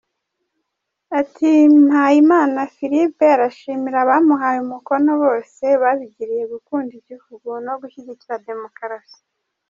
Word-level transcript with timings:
Ati 1.19 1.49
“Mpayimana 1.85 2.59
Philippe 2.75 3.25
arashimira 3.35 3.97
abamuhaye 4.01 4.57
umukono 4.61 5.11
bose, 5.23 5.63
babigiriye 5.81 6.43
gukunda 6.53 6.91
igihugu 7.01 7.47
no 7.65 7.73
gushyigikira 7.81 8.35
demokarasi. 8.47 9.19